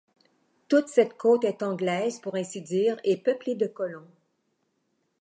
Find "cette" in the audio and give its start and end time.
0.87-1.15